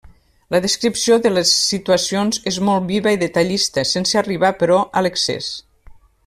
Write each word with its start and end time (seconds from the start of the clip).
La 0.53 0.59
descripció 0.61 1.17
de 1.25 1.31
les 1.33 1.51
situacions 1.65 2.41
és 2.53 2.57
molt 2.69 2.87
viva 2.95 3.13
i 3.17 3.21
detallista, 3.27 3.85
sense 3.93 4.19
arribar, 4.23 4.51
però, 4.65 4.81
a 4.97 5.05
l'excés. 5.09 5.53